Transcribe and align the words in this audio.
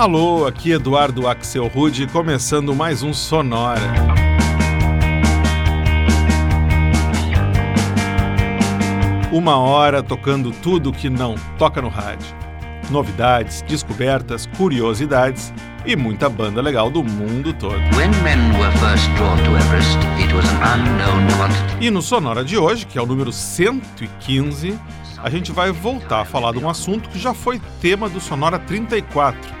Alô, 0.00 0.46
aqui 0.46 0.72
Eduardo 0.72 1.28
Axel 1.28 1.66
Rude, 1.66 2.06
começando 2.06 2.74
mais 2.74 3.02
um 3.02 3.12
Sonora. 3.12 3.82
Uma 9.30 9.58
hora 9.58 10.02
tocando 10.02 10.52
tudo 10.52 10.90
que 10.90 11.10
não 11.10 11.34
toca 11.58 11.82
no 11.82 11.90
rádio. 11.90 12.34
Novidades, 12.88 13.60
descobertas, 13.60 14.46
curiosidades 14.56 15.52
e 15.84 15.94
muita 15.94 16.30
banda 16.30 16.62
legal 16.62 16.90
do 16.90 17.04
mundo 17.04 17.52
todo. 17.52 17.78
e 21.78 21.90
no 21.90 22.00
Sonora 22.00 22.42
de 22.42 22.56
hoje, 22.56 22.86
que 22.86 22.98
é 22.98 23.02
o 23.02 23.06
número 23.06 23.30
115, 23.30 24.80
a 25.18 25.28
gente 25.28 25.52
vai 25.52 25.70
voltar 25.70 26.22
a 26.22 26.24
falar 26.24 26.52
de 26.52 26.58
um 26.58 26.70
assunto 26.70 27.10
que 27.10 27.18
já 27.18 27.34
foi 27.34 27.60
tema 27.82 28.08
do 28.08 28.18
Sonora 28.18 28.58
34 28.58 29.59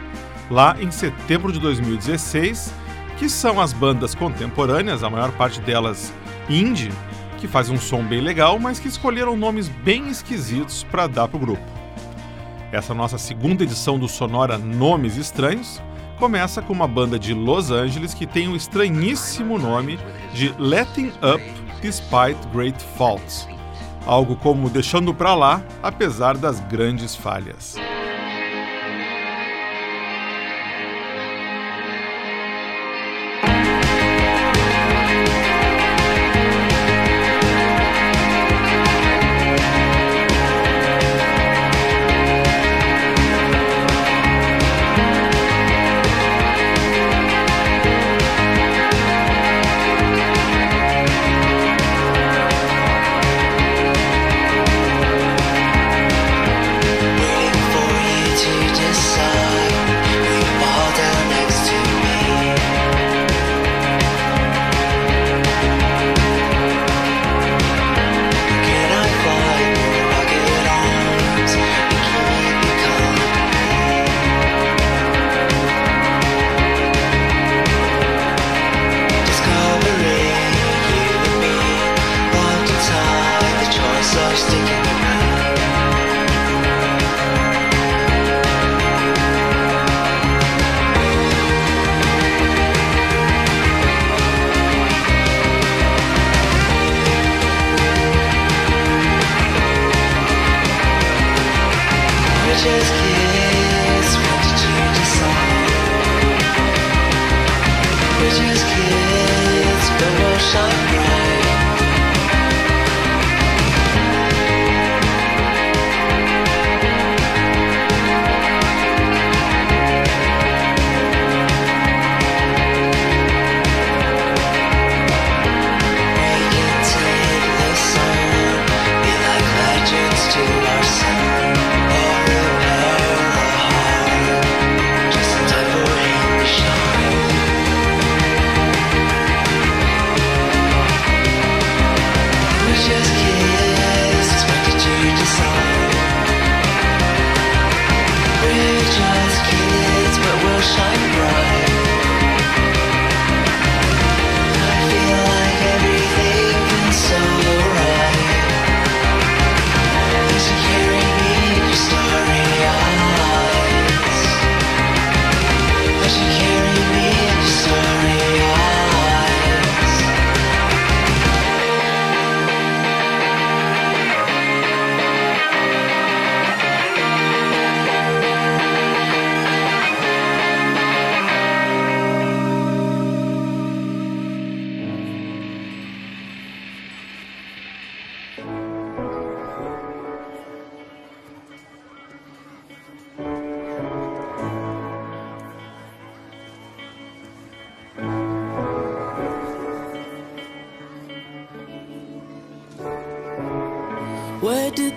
lá 0.50 0.76
em 0.80 0.90
setembro 0.90 1.52
de 1.52 1.60
2016, 1.60 2.74
que 3.16 3.28
são 3.28 3.60
as 3.60 3.72
bandas 3.72 4.14
contemporâneas, 4.14 5.04
a 5.04 5.08
maior 5.08 5.30
parte 5.32 5.60
delas 5.60 6.12
indie, 6.48 6.90
que 7.38 7.46
fazem 7.46 7.74
um 7.74 7.78
som 7.78 8.02
bem 8.02 8.20
legal, 8.20 8.58
mas 8.58 8.80
que 8.80 8.88
escolheram 8.88 9.36
nomes 9.36 9.68
bem 9.68 10.08
esquisitos 10.08 10.84
para 10.84 11.06
dar 11.06 11.28
para 11.28 11.36
o 11.36 11.40
grupo. 11.40 11.62
Essa 12.72 12.92
nossa 12.92 13.18
segunda 13.18 13.62
edição 13.62 13.98
do 13.98 14.08
Sonora 14.08 14.58
Nomes 14.58 15.16
Estranhos 15.16 15.82
começa 16.18 16.60
com 16.60 16.72
uma 16.72 16.86
banda 16.86 17.18
de 17.18 17.32
Los 17.32 17.70
Angeles 17.70 18.12
que 18.12 18.26
tem 18.26 18.46
o 18.48 18.54
estranhíssimo 18.54 19.58
nome 19.58 19.98
de 20.34 20.54
Letting 20.58 21.12
Up 21.22 21.42
Despite 21.80 22.38
Great 22.52 22.78
Faults. 22.96 23.48
Algo 24.06 24.36
como 24.36 24.68
deixando 24.68 25.14
para 25.14 25.34
lá, 25.34 25.62
apesar 25.82 26.36
das 26.36 26.60
grandes 26.60 27.16
falhas. 27.16 27.76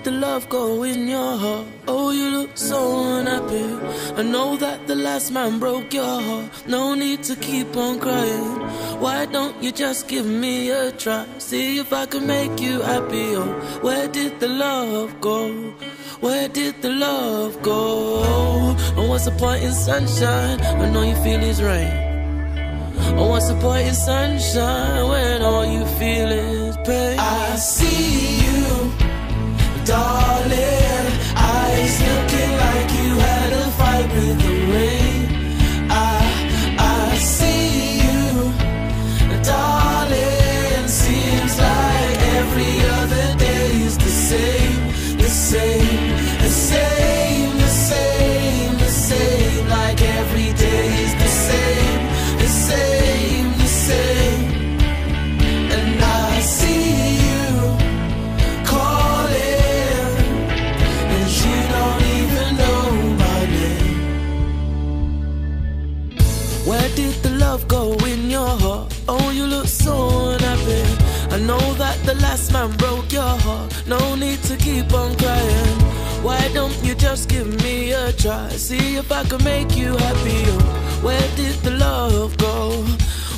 The 0.04 0.12
love 0.12 0.50
go 0.50 0.84
in 0.84 1.08
your 1.08 1.38
heart? 1.38 1.66
Oh, 1.88 2.12
you 2.12 2.30
look 2.30 2.58
so 2.58 3.20
unhappy. 3.20 3.64
I 4.18 4.22
know 4.22 4.58
that 4.58 4.86
the 4.86 4.96
last 4.96 5.32
man 5.32 5.60
broke 5.60 5.94
your 5.94 6.20
heart. 6.22 6.52
No 6.68 6.94
need 6.94 7.24
to 7.24 7.38
keep 7.38 7.78
on 7.78 8.02
crying. 8.02 8.60
Why 9.00 9.26
don't 9.26 9.64
you 9.64 9.72
just 9.72 10.10
give 10.10 10.26
me 10.26 10.72
a 10.72 10.92
try? 10.92 11.26
See 11.38 11.78
if 11.78 11.94
I 11.94 12.06
can 12.06 12.28
make 12.28 12.60
you 12.60 12.82
happy. 12.82 13.34
Oh, 13.38 13.48
where 13.82 14.10
did 14.10 14.42
the 14.42 14.50
love 14.50 15.22
go? 15.22 15.48
Where 16.20 16.50
did 16.50 16.82
the 16.82 16.90
love 16.90 17.62
go? 17.62 18.76
And 18.98 19.08
what's 19.08 19.24
the 19.24 19.32
point 19.32 19.64
in 19.64 19.72
sunshine 19.72 20.60
when 20.80 20.98
all 20.98 21.06
you 21.06 21.16
feel 21.24 21.42
is 21.42 21.64
rain? 21.64 21.96
And 23.16 23.30
what's 23.30 23.48
the 23.48 23.56
point 23.56 23.88
in 23.88 23.96
sunshine 23.96 25.08
when 25.08 25.42
all 25.44 25.66
you 25.66 25.86
feel 25.96 26.30
is 26.30 26.76
pain? 26.86 27.18
I 27.20 27.56
see 27.56 28.44
you 28.44 29.03
darling. 29.86 31.06
Eyes 31.36 31.96
looking 32.10 32.52
like 32.66 32.90
you 33.00 33.10
had 33.28 33.54
a 33.54 33.66
fight 33.78 34.08
with 34.16 34.38
the 34.46 34.56
rain. 34.74 35.22
I, 35.90 36.20
I 36.80 37.16
see 37.18 38.00
you, 38.04 38.54
darling. 39.44 40.88
Seems 40.88 41.58
like 41.60 42.18
every 42.40 42.76
other 43.00 43.38
day 43.38 43.82
is 43.88 43.98
the 43.98 44.14
same, 44.30 45.18
the 45.18 45.30
same, 45.30 45.54
same, 45.54 46.03
your 73.14 73.38
heart. 73.46 73.72
No 73.88 74.16
need 74.16 74.42
to 74.44 74.56
keep 74.58 74.94
on 74.94 75.16
crying. 75.18 75.80
Why 76.24 76.42
don't 76.54 76.76
you 76.84 76.96
just 76.96 77.30
give 77.30 77.48
me 77.64 77.92
a 77.92 78.12
try? 78.14 78.50
See 78.50 78.96
if 78.96 79.12
I 79.12 79.24
can 79.24 79.44
make 79.44 79.76
you 79.76 79.96
happy. 79.98 80.44
Where 81.06 81.28
did 81.36 81.56
the 81.64 81.72
love 81.72 82.38
go? 82.38 82.84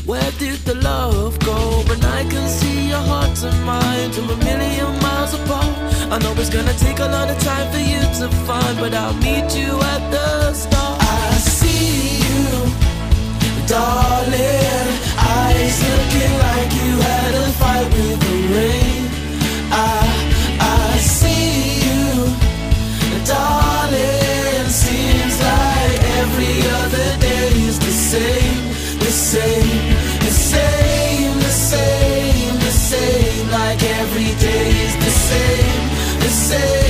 Where 0.06 0.32
did 0.40 0.60
the 0.70 0.76
love 0.76 1.40
go? 1.40 1.84
But 1.88 2.04
I 2.06 2.24
can 2.24 2.48
see 2.48 2.90
your 2.90 3.06
heart 3.12 3.44
and 3.44 3.66
mine 3.66 4.12
to 4.12 4.22
a 4.22 4.38
million 4.38 4.92
miles 5.02 5.34
apart. 5.34 5.76
I 6.14 6.18
know 6.20 6.34
it's 6.42 6.50
gonna 6.50 6.78
take 6.78 7.00
a 7.00 7.10
lot 7.16 7.30
of 7.30 7.38
time 7.40 7.68
for 7.72 7.84
you 7.92 8.02
to 8.20 8.28
find, 8.46 8.78
but 8.78 8.94
I'll 8.94 9.16
meet 9.16 9.56
you 9.58 9.72
at 9.94 10.12
the 10.12 10.54
start. 10.54 10.95
Darling. 13.76 14.88
Eyes 15.20 15.78
looking 15.90 16.34
like 16.48 16.72
you 16.80 16.92
had 17.08 17.34
a 17.44 17.48
fight 17.60 17.88
with 17.92 18.20
the 18.26 18.38
rain. 18.56 19.04
I, 19.70 20.08
I 20.62 20.98
see 20.98 21.84
you, 21.84 22.08
darling. 23.28 24.70
Seems 24.84 25.36
like 25.52 26.00
every 26.22 26.58
other 26.80 27.10
day 27.20 27.48
is 27.68 27.78
the 27.78 27.96
same, 28.12 28.64
the 29.06 29.12
same, 29.12 29.84
the 30.24 30.34
same, 30.52 31.34
the 31.48 31.56
same, 31.72 32.56
the 32.68 32.74
same. 32.90 33.50
Like 33.60 33.84
every 33.84 34.32
day 34.40 34.68
is 34.88 34.96
the 35.06 35.14
same, 35.30 35.84
the 36.24 36.30
same, 36.30 36.85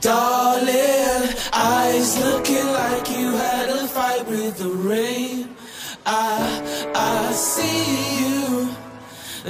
darling. 0.00 1.28
Eyes 1.52 2.18
looking 2.24 2.66
like 2.66 3.10
you 3.10 3.32
had 3.32 3.68
a 3.68 3.86
fight 3.86 4.26
with 4.26 4.58
the 4.58 4.68
rain. 4.68 5.54
I, 6.06 6.92
I 6.94 7.32
see 7.32 8.20
you. 8.20 8.70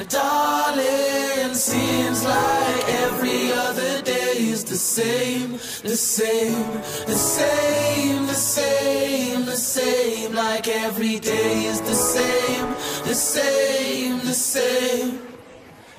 Darling, 0.08 1.52
seems 1.54 2.24
like 2.24 2.88
every 3.02 3.52
other 3.52 4.00
day 4.02 4.34
is 4.38 4.64
the 4.64 4.76
same, 4.76 5.52
the 5.82 5.96
same, 5.96 6.72
the 7.06 7.16
same, 7.16 8.26
the 8.26 8.34
same, 8.34 9.44
the 9.44 9.56
same. 9.56 10.32
Like 10.32 10.68
every 10.68 11.18
day 11.18 11.64
is 11.64 11.80
the 11.80 11.94
same, 11.94 12.66
the 13.04 13.14
same, 13.14 14.18
the 14.20 14.34
same. 14.34 15.18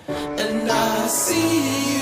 And 0.07 0.71
I 0.71 1.07
see 1.07 1.95
you 1.95 2.00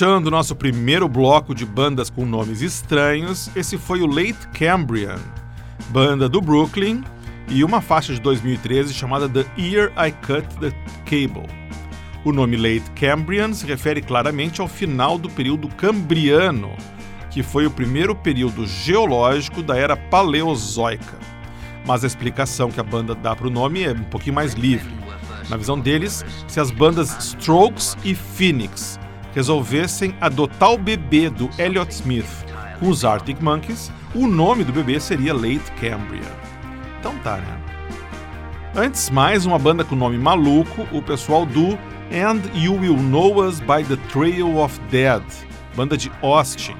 fechando 0.00 0.30
nosso 0.30 0.56
primeiro 0.56 1.06
bloco 1.06 1.54
de 1.54 1.66
bandas 1.66 2.08
com 2.08 2.24
nomes 2.24 2.62
estranhos, 2.62 3.50
esse 3.54 3.76
foi 3.76 4.00
o 4.00 4.06
Late 4.06 4.48
Cambrian, 4.54 5.18
banda 5.90 6.26
do 6.26 6.40
Brooklyn, 6.40 7.04
e 7.50 7.62
uma 7.62 7.82
faixa 7.82 8.14
de 8.14 8.20
2013 8.22 8.94
chamada 8.94 9.28
The 9.28 9.44
Year 9.58 9.92
I 9.98 10.10
Cut 10.10 10.48
the 10.58 10.72
Cable. 11.04 11.46
O 12.24 12.32
nome 12.32 12.56
Late 12.56 12.90
Cambrian 12.98 13.52
se 13.52 13.66
refere 13.66 14.00
claramente 14.00 14.62
ao 14.62 14.68
final 14.68 15.18
do 15.18 15.28
período 15.28 15.68
Cambriano, 15.68 16.72
que 17.30 17.42
foi 17.42 17.66
o 17.66 17.70
primeiro 17.70 18.16
período 18.16 18.66
geológico 18.66 19.62
da 19.62 19.76
era 19.76 19.98
Paleozoica. 19.98 21.18
Mas 21.84 22.04
a 22.04 22.06
explicação 22.06 22.70
que 22.70 22.80
a 22.80 22.84
banda 22.84 23.14
dá 23.14 23.36
para 23.36 23.48
o 23.48 23.50
nome 23.50 23.84
é 23.84 23.92
um 23.92 24.04
pouquinho 24.04 24.36
mais 24.36 24.54
livre. 24.54 24.94
Na 25.50 25.58
visão 25.58 25.78
deles, 25.78 26.24
se 26.48 26.58
as 26.58 26.70
bandas 26.70 27.34
Strokes 27.34 27.98
e 28.02 28.14
Phoenix 28.14 28.98
resolvessem 29.34 30.14
adotar 30.20 30.72
o 30.72 30.78
bebê 30.78 31.30
do 31.30 31.48
Elliott 31.58 31.92
Smith 31.92 32.44
com 32.78 32.88
os 32.88 33.04
Arctic 33.04 33.40
Monkeys, 33.40 33.92
o 34.14 34.26
nome 34.26 34.64
do 34.64 34.72
bebê 34.72 34.98
seria 34.98 35.34
Late 35.34 35.70
Cambrian. 35.80 36.22
Então 36.98 37.16
tá, 37.18 37.36
né? 37.36 37.60
Antes, 38.74 39.10
mais 39.10 39.44
uma 39.44 39.58
banda 39.58 39.84
com 39.84 39.96
nome 39.96 40.16
maluco, 40.16 40.86
o 40.92 41.02
pessoal 41.02 41.44
do 41.44 41.78
And 42.12 42.40
You 42.54 42.74
Will 42.74 42.96
Know 42.96 43.44
Us 43.44 43.60
by 43.60 43.84
the 43.84 43.96
Trail 44.10 44.58
of 44.58 44.80
Dead, 44.90 45.22
banda 45.76 45.96
de 45.96 46.10
Austin. 46.22 46.76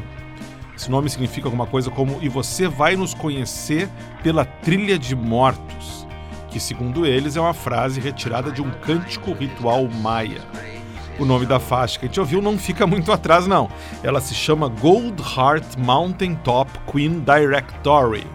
Esse 0.77 0.91
nome 0.91 1.11
significa 1.11 1.47
alguma 1.47 1.67
coisa 1.67 1.91
como 1.91 2.19
E 2.23 2.29
você 2.29 2.67
vai 2.67 2.97
nos 2.97 3.13
conhecer 3.13 3.89
pela 4.23 4.45
trilha 4.45 4.99
de 4.99 5.15
mortos, 5.15 6.07
que 6.49 6.59
segundo 6.59 7.05
eles 7.05 7.37
é 7.37 7.41
uma 7.41 7.53
frase 7.53 8.01
retirada 8.01 8.51
de 8.51 8.63
um 8.63 8.71
cântico 8.71 9.33
ritual 9.33 9.87
maia. 9.89 10.41
O 11.21 11.25
nome 11.27 11.45
da 11.45 11.61
faixa 11.61 11.99
que 11.99 12.07
a 12.07 12.09
gente 12.09 12.19
ouviu 12.19 12.41
não 12.41 12.57
fica 12.57 12.87
muito 12.87 13.13
atrás, 13.13 13.47
não. 13.47 13.69
Ela 14.03 14.23
se 14.23 14.35
chama 14.35 14.69
Gold 14.69 15.23
Heart 15.23 15.77
Mountain 15.77 16.35
Top 16.37 16.71
Queen 16.91 17.21
Directory, 17.21 18.27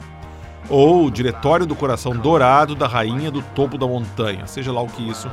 ou 0.69 1.09
Diretório 1.09 1.65
do 1.65 1.75
Coração 1.75 2.15
Dourado 2.15 2.75
da 2.75 2.87
Rainha 2.87 3.31
do 3.31 3.41
Topo 3.41 3.75
da 3.75 3.87
Montanha, 3.87 4.45
seja 4.45 4.71
lá 4.71 4.83
o 4.83 4.87
que 4.87 5.09
isso 5.09 5.27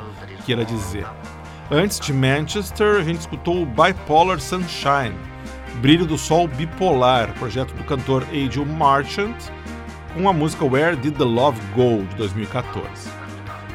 queira 0.47 0.65
dizer. 0.65 1.07
Antes 1.71 2.01
de 2.01 2.11
Manchester, 2.15 2.97
a 2.97 3.03
gente 3.03 3.21
escutou 3.21 3.63
o 3.63 3.67
Bipolar 3.67 4.41
Sunshine, 4.41 5.15
Brilho 5.75 6.07
do 6.07 6.17
Sol 6.17 6.49
Bipolar, 6.49 7.35
projeto 7.35 7.75
do 7.75 7.85
cantor 7.85 8.23
Adrian 8.29 8.65
Marchant, 8.65 9.37
com 10.15 10.27
a 10.27 10.33
música 10.33 10.65
Where 10.65 10.97
Did 10.97 11.17
the 11.19 11.25
Love 11.25 11.61
Go, 11.75 12.03
de 12.09 12.17
2014. 12.17 13.11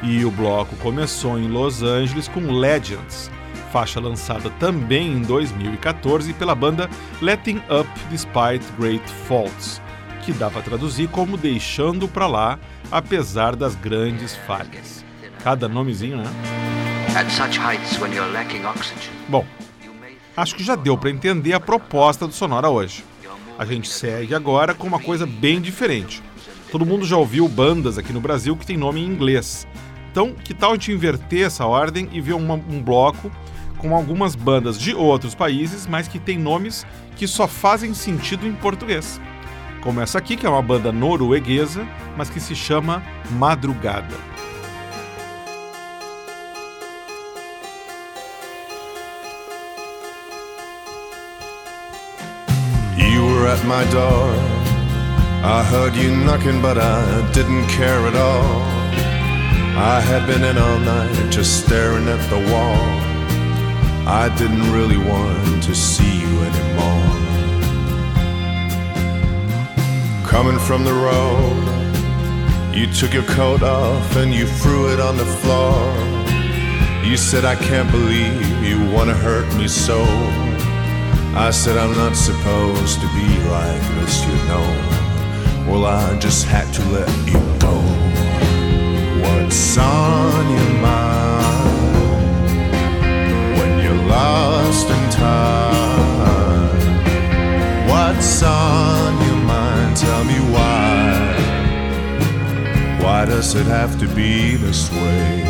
E 0.02 0.24
o 0.24 0.32
bloco 0.32 0.74
começou 0.76 1.38
em 1.38 1.46
Los 1.46 1.82
Angeles 1.82 2.26
com 2.26 2.40
Legends, 2.52 3.30
faixa 3.72 4.00
lançada 4.00 4.50
também 4.58 5.12
em 5.12 5.22
2014 5.22 6.32
pela 6.34 6.54
banda 6.54 6.88
Letting 7.20 7.62
Up 7.70 7.88
Despite 8.10 8.64
Great 8.78 9.04
Faults, 9.26 9.80
que 10.22 10.32
dá 10.32 10.50
para 10.50 10.62
traduzir 10.62 11.08
como 11.08 11.36
Deixando 11.36 12.08
pra 12.08 12.26
lá, 12.26 12.58
apesar 12.90 13.54
das 13.54 13.74
grandes 13.74 14.36
falhas. 14.46 15.04
Cada 15.42 15.68
nomezinho, 15.68 16.16
né? 16.18 16.30
Bom, 19.28 19.44
acho 20.36 20.54
que 20.54 20.64
já 20.64 20.74
deu 20.74 20.96
para 20.96 21.10
entender 21.10 21.52
a 21.52 21.60
proposta 21.60 22.26
do 22.26 22.32
Sonora 22.32 22.68
hoje. 22.68 23.04
A 23.58 23.64
gente 23.64 23.88
segue 23.88 24.34
agora 24.34 24.74
com 24.74 24.86
uma 24.86 25.00
coisa 25.00 25.26
bem 25.26 25.60
diferente. 25.60 26.22
Todo 26.70 26.86
mundo 26.86 27.04
já 27.04 27.16
ouviu 27.16 27.48
bandas 27.48 27.98
aqui 27.98 28.12
no 28.12 28.20
Brasil 28.20 28.56
que 28.56 28.66
tem 28.66 28.76
nome 28.76 29.00
em 29.00 29.06
inglês. 29.06 29.66
Então, 30.10 30.32
que 30.32 30.54
tal 30.54 30.70
a 30.70 30.74
gente 30.74 30.92
inverter 30.92 31.46
essa 31.46 31.66
ordem 31.66 32.08
e 32.12 32.20
ver 32.20 32.34
uma, 32.34 32.54
um 32.54 32.82
bloco 32.82 33.30
com 33.78 33.94
algumas 33.94 34.34
bandas 34.34 34.78
de 34.78 34.94
outros 34.94 35.34
países, 35.34 35.86
mas 35.86 36.08
que 36.08 36.18
tem 36.18 36.36
nomes 36.36 36.86
que 37.16 37.26
só 37.26 37.48
fazem 37.48 37.94
sentido 37.94 38.46
em 38.46 38.52
português? 38.52 39.20
Como 39.82 40.00
essa 40.00 40.18
aqui, 40.18 40.36
que 40.36 40.44
é 40.44 40.48
uma 40.48 40.60
banda 40.60 40.92
norueguesa, 40.92 41.86
mas 42.16 42.28
que 42.28 42.40
se 42.40 42.54
chama 42.54 43.02
Madrugada. 43.30 44.16
You 52.96 53.24
were 53.24 53.46
at 53.46 53.64
my 53.64 53.84
door. 53.92 54.34
I 55.42 55.62
heard 55.62 55.96
you 55.96 56.10
knocking, 56.24 56.60
but 56.60 56.76
I 56.78 57.30
didn't 57.32 57.68
care 57.68 58.06
at 58.08 58.16
all. 58.16 58.60
I 59.76 60.00
had 60.00 60.26
been 60.26 60.42
in 60.42 60.58
all 60.58 60.78
night 60.80 61.30
just 61.30 61.64
staring 61.64 62.08
at 62.08 62.20
the 62.28 62.52
wall. 62.52 63.07
I 64.10 64.34
didn't 64.38 64.72
really 64.72 64.96
want 64.96 65.62
to 65.64 65.74
see 65.74 66.20
you 66.22 66.40
anymore. 66.40 67.12
Coming 70.26 70.58
from 70.58 70.82
the 70.82 70.94
road, 70.94 72.74
you 72.74 72.90
took 72.90 73.12
your 73.12 73.24
coat 73.24 73.62
off 73.62 74.16
and 74.16 74.32
you 74.32 74.46
threw 74.46 74.90
it 74.94 74.98
on 74.98 75.18
the 75.18 75.26
floor. 75.26 75.76
You 77.04 77.18
said, 77.18 77.44
I 77.44 77.54
can't 77.54 77.90
believe 77.90 78.64
you 78.64 78.78
wanna 78.90 79.12
hurt 79.12 79.46
me 79.56 79.68
so. 79.68 80.02
I 81.36 81.50
said 81.50 81.76
I'm 81.76 81.94
not 81.94 82.16
supposed 82.16 83.02
to 83.02 83.06
be 83.08 83.28
like 83.50 83.82
this, 83.96 84.24
you 84.24 84.34
know. 84.48 84.66
Well, 85.68 85.84
I 85.84 86.18
just 86.18 86.46
had 86.46 86.72
to 86.72 86.82
let 86.96 87.10
you 87.26 87.40
go. 87.58 87.76
What's 89.20 89.76
on 89.76 90.50
your 90.50 90.80
mind 90.80 91.07
lost 94.08 94.88
in 94.88 95.10
time? 95.10 96.78
What's 97.88 98.42
on 98.42 99.26
your 99.26 99.36
mind? 99.36 99.96
Tell 99.96 100.24
me 100.24 100.38
why. 100.54 100.98
Why 103.02 103.24
does 103.24 103.54
it 103.54 103.66
have 103.66 103.98
to 104.00 104.08
be 104.08 104.56
this 104.56 104.90
way? 104.90 105.44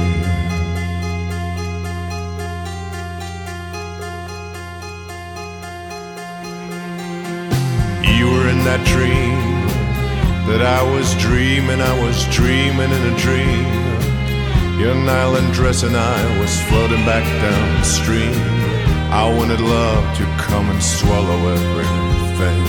You 8.16 8.26
were 8.32 8.48
in 8.48 8.60
that 8.64 8.82
dream 8.86 9.38
that 10.48 10.62
I 10.62 10.82
was 10.94 11.14
dreaming, 11.16 11.80
I 11.80 12.00
was 12.00 12.24
dreaming 12.34 12.90
in 12.90 13.12
a 13.12 13.18
dream. 13.18 13.87
Your 14.78 14.94
nylon 14.94 15.50
dress 15.50 15.82
and 15.82 15.96
I 15.96 16.38
was 16.38 16.62
floating 16.68 17.04
back 17.04 17.24
down 17.42 17.78
the 17.80 17.82
stream. 17.82 18.32
I 19.10 19.28
wanted 19.36 19.60
love 19.60 20.16
to 20.18 20.24
come 20.38 20.70
and 20.70 20.80
swallow 20.80 21.48
everything. 21.48 22.62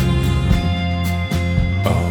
Oh. 1.85 2.09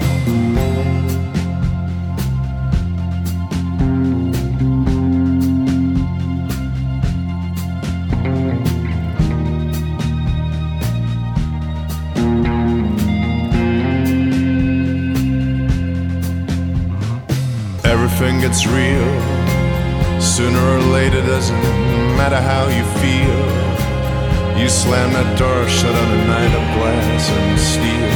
Everything 17.85 18.41
gets 18.41 18.65
real. 18.65 19.28
Sooner 20.39 20.65
or 20.77 20.79
later, 20.93 21.21
doesn't 21.27 21.63
matter 22.17 22.41
how 22.41 22.69
you 22.69 22.85
feel. 23.03 23.39
You 24.57 24.69
slam 24.69 25.13
that 25.15 25.37
door 25.37 25.67
shut 25.67 25.93
on 25.93 26.11
a 26.15 26.23
night 26.31 26.55
of 26.55 26.65
glass 26.79 27.29
and 27.39 27.59
steel. 27.59 28.13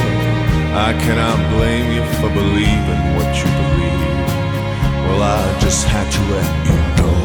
I 0.86 0.94
cannot 1.02 1.38
blame 1.50 1.90
you 1.90 2.04
for 2.22 2.30
believing 2.30 3.02
what 3.18 3.34
you 3.34 3.50
believe. 3.58 4.06
Well, 5.02 5.18
I 5.20 5.42
just 5.58 5.82
had 5.84 6.06
to 6.14 6.20
let 6.30 6.46
you 6.62 6.78
know 6.94 7.18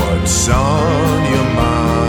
what's 0.00 0.48
on 0.48 1.20
your 1.28 1.48
mind 1.60 2.00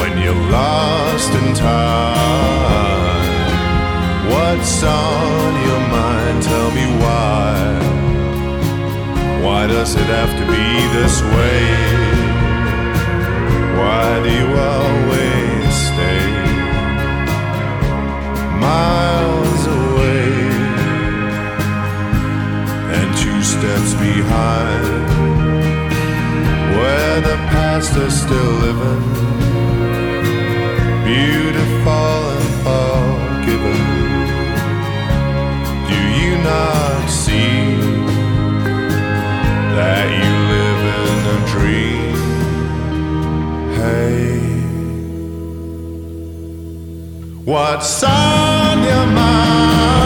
when 0.00 0.16
you're 0.24 0.44
lost 0.56 1.32
in 1.36 1.52
time. 1.52 3.12
What's 4.32 4.82
on 4.82 5.52
your 5.68 5.82
mind? 5.92 6.42
Tell 6.42 6.70
me 6.70 6.86
why. 7.04 7.97
Why 9.42 9.66
does 9.66 9.94
it 9.94 10.08
have 10.18 10.32
to 10.40 10.44
be 10.46 10.68
this 10.98 11.22
way? 11.22 11.62
Why 13.78 14.22
do 14.24 14.30
you 14.40 14.48
always 14.74 15.74
stay 15.88 16.24
miles 18.58 19.62
away 19.80 20.32
and 22.96 23.08
two 23.16 23.40
steps 23.42 23.94
behind 23.94 24.84
where 26.76 27.20
the 27.20 27.36
past 27.52 27.96
is 27.96 28.20
still 28.20 28.52
living? 28.66 29.04
Beautiful 31.04 32.18
and 32.36 33.44
forgiven. 33.46 33.87
What's 47.48 48.04
on 48.04 48.82
your 48.84 49.06
mind 49.06 49.97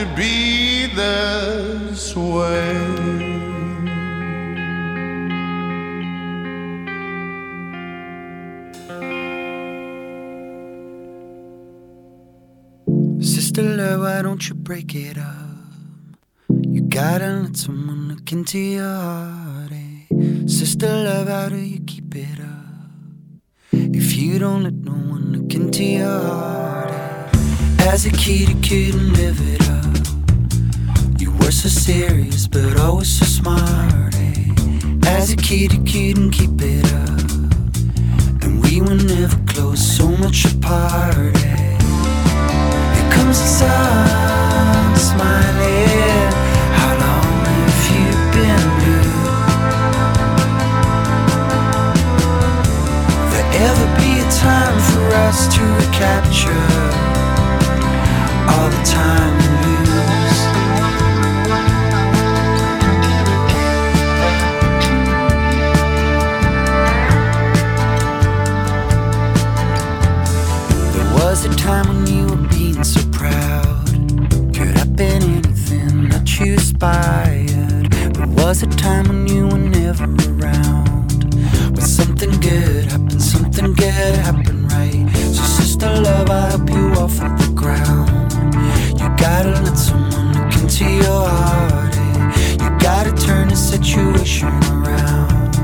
to 0.00 0.06
be 0.16 0.86
this 0.96 2.16
way? 2.16 3.10
Sister 13.20 13.62
love, 13.62 14.00
why 14.00 14.22
don't 14.22 14.48
you 14.48 14.54
break 14.54 14.94
it 14.94 15.18
up? 15.18 15.26
You 16.48 16.82
gotta 16.82 17.28
let 17.44 17.56
someone 17.56 18.08
look 18.08 18.32
into 18.32 18.58
your 18.58 18.84
heart. 18.84 19.72
eh? 19.72 20.46
Sister 20.46 20.86
love, 20.88 21.28
how 21.28 21.48
do 21.48 21.56
you 21.56 21.80
keep 21.86 22.14
it 22.16 22.40
up? 22.40 22.66
If 23.72 24.16
you 24.16 24.38
don't 24.38 24.62
let 24.64 24.74
no 24.74 24.92
one 24.92 25.32
look 25.32 25.54
into 25.54 25.84
your 25.84 26.08
heart. 26.08 26.90
eh? 26.90 27.86
As 27.92 28.06
a 28.06 28.10
kid, 28.10 28.48
you 28.48 28.56
couldn't 28.68 29.12
live 29.14 29.40
it 29.54 29.59
so 31.60 31.68
serious, 31.68 32.46
but 32.48 32.78
always 32.80 33.18
so 33.18 33.24
smart. 33.26 34.14
eh? 34.14 34.44
As 35.06 35.30
a 35.30 35.36
kid, 35.36 35.72
you 35.74 35.82
couldn't 35.84 36.30
keep 36.30 36.58
it 36.62 36.86
up. 36.94 38.42
And 38.42 38.62
we 38.62 38.80
were 38.80 38.94
never 38.94 39.36
close, 39.46 39.80
so 39.96 40.08
much 40.08 40.46
apart. 40.46 41.36
eh? 41.36 41.78
Here 42.94 43.10
comes 43.12 43.38
the 43.40 43.48
sun, 43.60 44.96
smiling. 44.96 46.32
How 46.80 46.92
long 47.04 47.44
have 47.44 47.84
you 47.92 48.10
been 48.32 48.66
blue? 48.80 49.12
There 53.32 53.48
ever 53.68 53.86
be 54.00 54.12
a 54.20 54.28
time 54.32 54.78
for 54.90 55.04
us 55.28 55.38
to 55.54 55.62
recapture 55.82 56.68
all 58.48 58.68
the 58.70 58.82
time 58.86 59.49
you 76.80 76.86
aspired. 76.86 77.92
There 78.14 78.26
was 78.28 78.62
a 78.62 78.66
time 78.66 79.08
when 79.08 79.26
you 79.26 79.46
were 79.46 79.58
never 79.58 80.04
around. 80.04 81.34
When 81.74 81.80
something 81.80 82.30
good 82.40 82.86
happened, 82.86 83.22
something 83.22 83.72
good 83.74 84.14
happened 84.16 84.72
right. 84.72 85.08
So, 85.14 85.42
sister 85.42 85.88
love, 85.88 86.30
I'll 86.30 86.50
help 86.50 86.70
you 86.70 86.92
off 87.00 87.20
of 87.20 87.32
the 87.38 87.52
ground. 87.54 88.32
You 88.98 89.08
gotta 89.16 89.50
let 89.62 89.76
someone 89.76 90.32
look 90.32 90.54
into 90.56 90.84
your 90.84 91.28
heart. 91.28 91.94
You 92.62 92.70
gotta 92.78 93.12
turn 93.12 93.48
the 93.48 93.56
situation 93.56 94.48
around. 94.48 95.54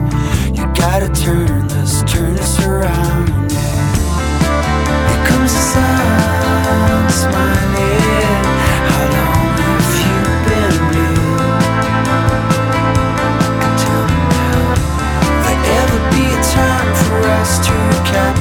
You 0.56 0.66
gotta 0.74 1.08
turn 1.08 1.68
this, 1.68 2.02
turn 2.04 2.34
this 2.34 2.60
around. 2.60 3.50
Yeah. 3.50 5.08
Here 5.08 5.26
comes 5.26 5.52
the 5.52 5.60
sun, 5.72 7.10
smiling. 7.10 8.35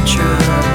future. 0.05 0.74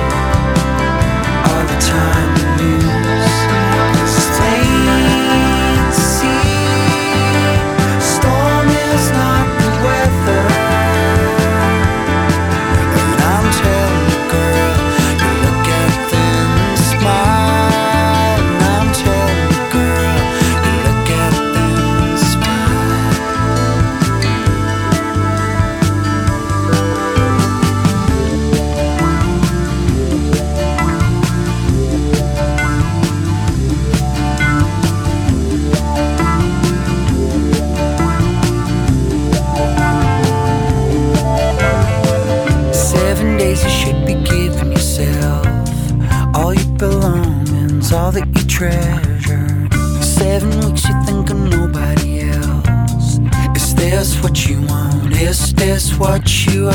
Belongings, 47.90 47.92
all 47.92 48.12
that 48.12 48.26
you 48.36 48.46
treasure. 48.46 50.02
Seven 50.02 50.50
weeks 50.60 50.88
you 50.88 51.04
think 51.04 51.30
of 51.30 51.38
nobody 51.38 52.20
else. 52.20 53.18
Is 53.56 53.74
this 53.74 54.22
what 54.22 54.48
you 54.48 54.62
want? 54.62 55.12
Is 55.12 55.52
this 55.54 55.96
what 55.98 56.46
you 56.46 56.68
are? 56.68 56.72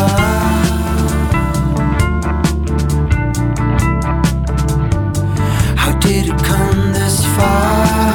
How 5.77 5.97
did 5.99 6.29
it 6.29 6.43
come 6.43 6.93
this 6.93 7.25
far? 7.35 8.14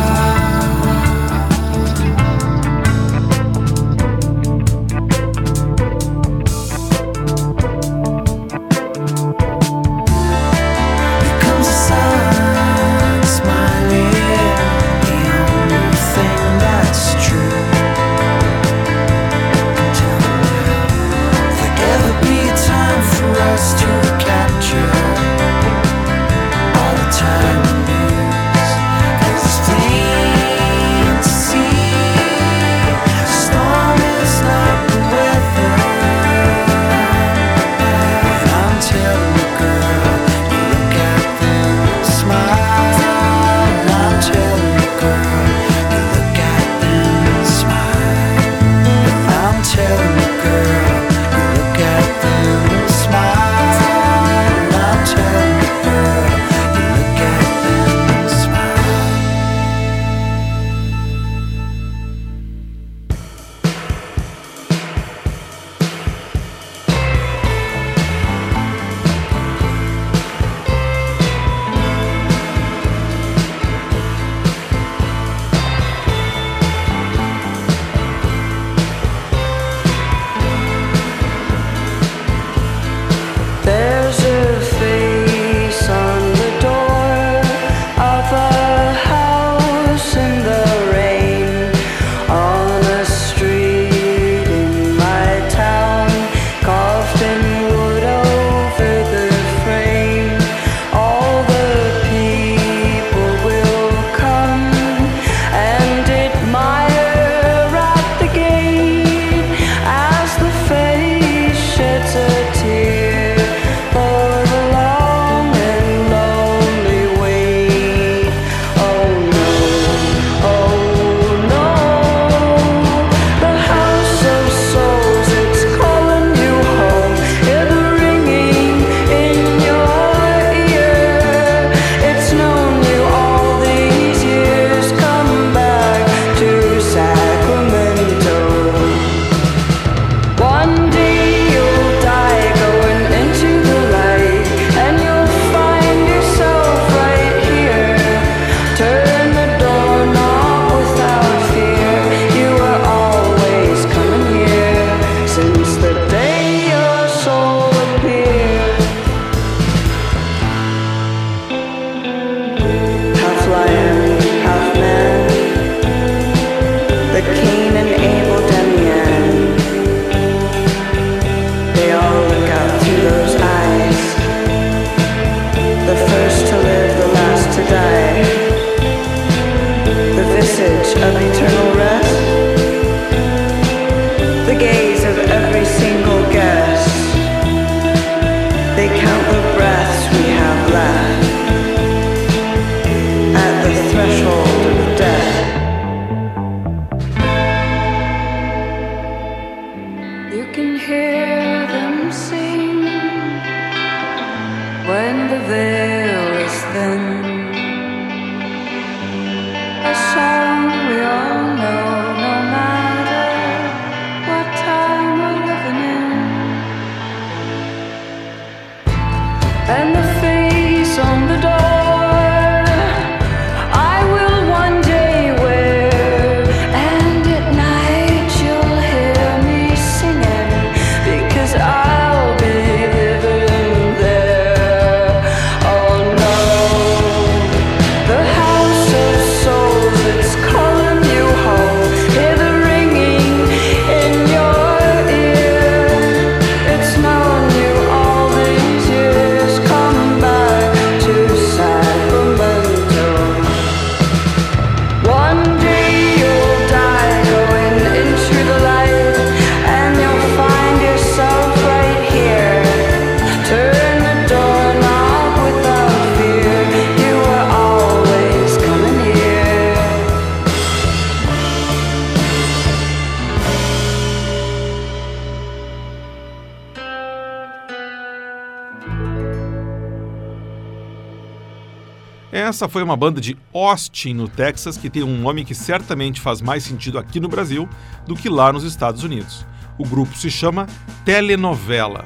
Essa 282.60 282.68
foi 282.68 282.82
uma 282.82 282.94
banda 282.94 283.22
de 283.22 283.38
Austin, 283.54 284.12
no 284.12 284.28
Texas, 284.28 284.76
que 284.76 284.90
tem 284.90 285.02
um 285.02 285.16
nome 285.16 285.46
que 285.46 285.54
certamente 285.54 286.20
faz 286.20 286.42
mais 286.42 286.62
sentido 286.62 286.98
aqui 286.98 287.18
no 287.18 287.26
Brasil 287.26 287.66
do 288.06 288.14
que 288.14 288.28
lá 288.28 288.52
nos 288.52 288.64
Estados 288.64 289.02
Unidos. 289.02 289.46
O 289.78 289.86
grupo 289.86 290.14
se 290.14 290.30
chama 290.30 290.66
Telenovela. 291.02 292.04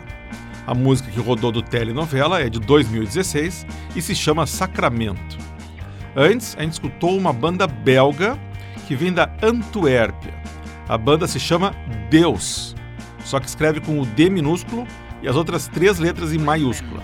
A 0.65 0.73
música 0.73 1.11
que 1.11 1.19
rodou 1.19 1.51
do 1.51 1.61
Telenovela 1.61 2.41
é 2.41 2.49
de 2.49 2.61
2016 2.61 3.67
e 3.97 4.01
se 4.01 4.15
chama 4.15 4.47
Sacramento. 4.47 5.37
Antes, 6.15 6.55
a 6.57 6.63
gente 6.63 6.75
escutou 6.75 7.19
uma 7.19 7.33
banda 7.33 7.67
belga 7.67 8.39
que 8.87 8.95
vem 8.95 9.13
da 9.13 9.29
Antuérpia. 9.43 10.35
A 10.89 10.97
banda 10.97 11.27
se 11.27 11.41
chama 11.41 11.75
Deus, 12.09 12.77
só 13.25 13.41
que 13.41 13.49
escreve 13.49 13.81
com 13.81 14.01
o 14.01 14.07
D 14.07 14.31
minúsculo 14.31 14.87
e 15.21 15.27
as 15.27 15.35
outras 15.35 15.67
três 15.67 15.99
letras 15.99 16.33
em 16.33 16.39
maiúscula. 16.39 17.03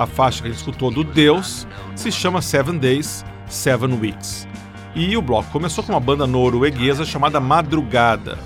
A 0.00 0.06
faixa 0.06 0.40
que 0.40 0.48
a 0.48 0.50
gente 0.50 0.60
escutou 0.60 0.90
do 0.90 1.04
Deus 1.04 1.68
se 1.94 2.10
chama 2.10 2.40
Seven 2.40 2.78
Days, 2.78 3.22
Seven 3.46 3.98
Weeks. 4.00 4.48
E 4.94 5.14
o 5.14 5.20
bloco 5.20 5.50
começou 5.50 5.84
com 5.84 5.92
uma 5.92 6.00
banda 6.00 6.26
norueguesa 6.26 7.04
chamada 7.04 7.38
Madrugada. 7.38 8.38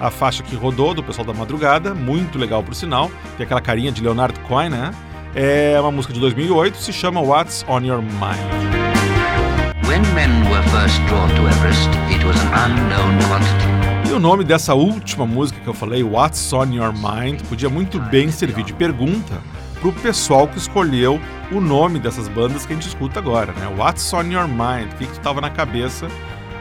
A 0.00 0.10
faixa 0.10 0.42
que 0.42 0.56
rodou 0.56 0.94
do 0.94 1.02
pessoal 1.02 1.26
da 1.26 1.34
Madrugada, 1.34 1.94
muito 1.94 2.38
legal 2.38 2.62
por 2.62 2.74
sinal, 2.74 3.10
tem 3.36 3.44
aquela 3.44 3.60
carinha 3.60 3.92
de 3.92 4.02
Leonard 4.02 4.40
Cohen, 4.48 4.70
né? 4.70 4.94
É 5.34 5.78
uma 5.78 5.92
música 5.92 6.14
de 6.14 6.20
2008, 6.20 6.78
se 6.78 6.90
chama 6.90 7.20
What's 7.20 7.66
on 7.68 7.80
Your 7.80 8.00
Mind. 8.00 8.40
When 9.86 10.00
men 10.14 10.50
were 10.50 10.62
first 10.70 11.02
drawn 11.06 11.28
to 11.28 11.42
Everest, 11.48 11.90
it 12.10 12.24
was 12.24 12.40
an 12.40 12.48
unknown 12.64 13.18
quantity. 13.28 14.08
E 14.08 14.12
o 14.14 14.18
nome 14.18 14.42
dessa 14.42 14.72
última 14.72 15.26
música 15.26 15.60
que 15.60 15.68
eu 15.68 15.74
falei, 15.74 16.02
What's 16.02 16.50
on 16.50 16.72
Your 16.72 16.94
Mind, 16.94 17.42
podia 17.42 17.68
muito 17.68 18.00
bem 18.00 18.30
servir 18.30 18.64
de 18.64 18.72
pergunta 18.72 19.34
pro 19.80 19.92
pessoal 19.92 20.46
que 20.48 20.58
escolheu 20.58 21.20
o 21.50 21.60
nome 21.60 21.98
dessas 21.98 22.28
bandas 22.28 22.66
que 22.66 22.72
a 22.72 22.76
gente 22.76 22.88
escuta 22.88 23.18
agora, 23.18 23.52
né? 23.52 23.66
What's 23.76 24.12
on 24.12 24.24
Your 24.24 24.48
Mind? 24.48 24.92
O 24.92 24.96
que, 24.96 25.06
que 25.06 25.12
tu 25.12 25.20
tava 25.20 25.40
na 25.40 25.50
cabeça? 25.50 26.08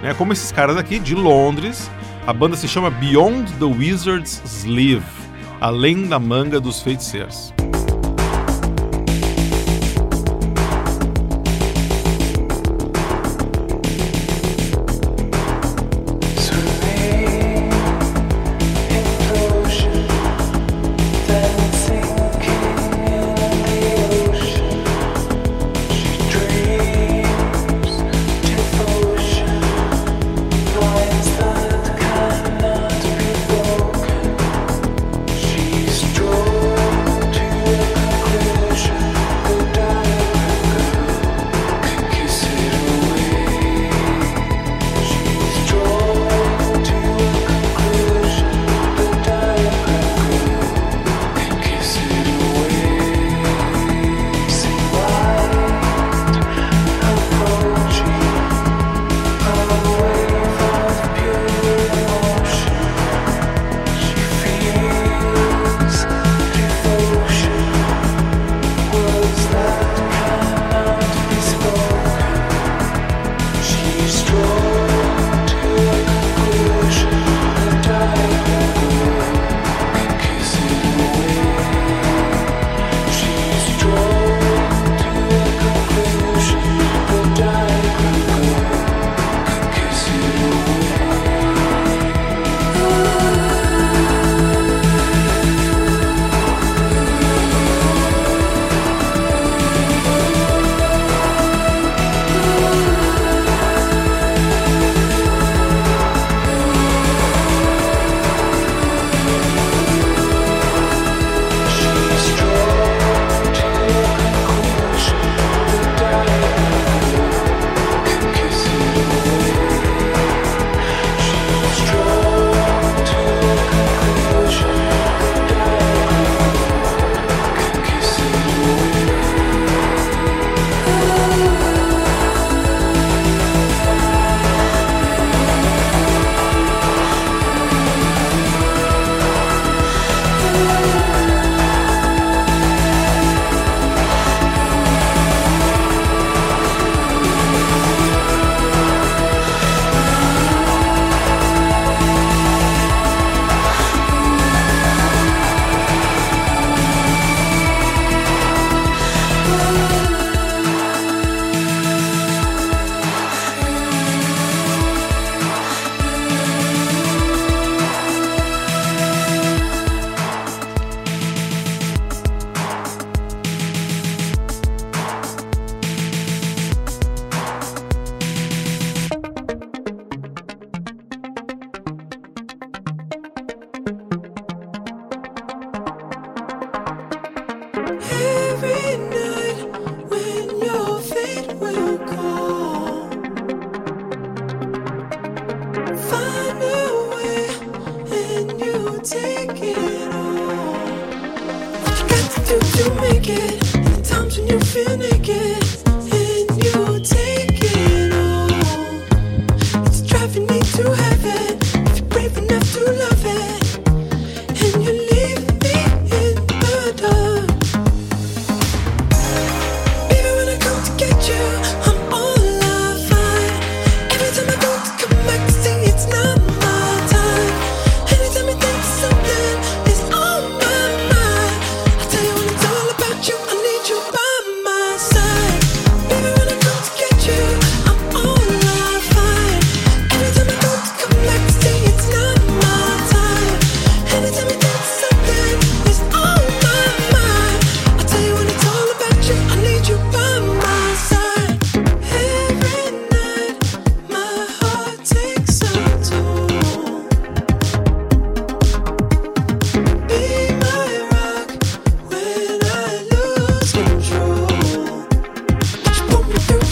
Né? 0.02 0.14
Como 0.14 0.34
esses 0.34 0.52
caras 0.52 0.78
aqui 0.78 1.00
de 1.00 1.16
Londres, 1.16 1.90
a 2.26 2.34
banda 2.34 2.56
se 2.56 2.68
chama 2.68 2.90
Beyond 2.90 3.52
the 3.54 3.66
Wizard's 3.66 4.42
Sleeve, 4.46 5.06
além 5.60 6.08
da 6.08 6.20
manga 6.20 6.60
dos 6.60 6.82
feiticeiros. 6.82 7.54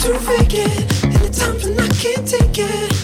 to 0.06 0.18
fake 0.20 0.54
it. 0.54 1.04
And 1.04 1.14
the 1.14 1.30
times 1.30 1.64
when 1.64 1.80
I 1.80 1.88
can't 1.88 2.28
take 2.28 2.58
it. 2.58 2.95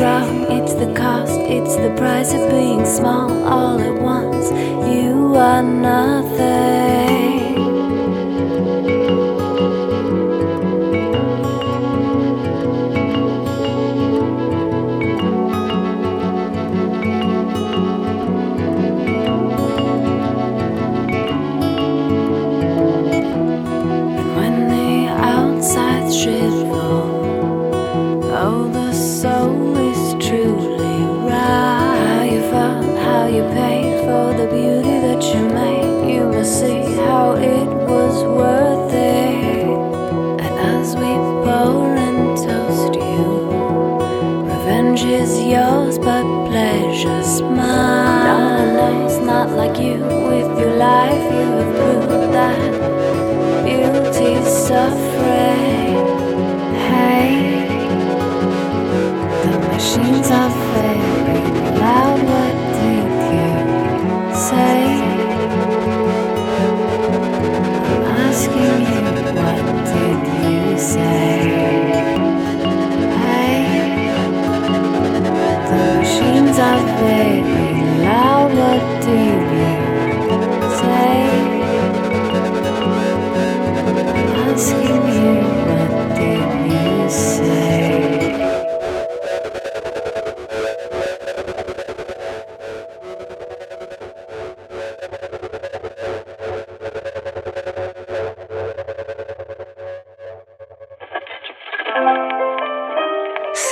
wrong, 0.00 0.46
it's 0.50 0.74
the 0.74 0.92
cost, 0.94 1.38
it's 1.40 1.76
the 1.76 1.94
price 1.96 2.32
of 2.32 2.50
being 2.50 2.84
small 2.84 3.30
all 3.44 3.78
at 3.80 4.00
once. 4.00 4.50
You 4.94 5.34
are 5.36 5.62
nothing. 5.62 6.53